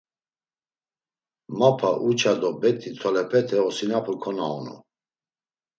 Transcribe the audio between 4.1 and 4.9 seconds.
konaonu.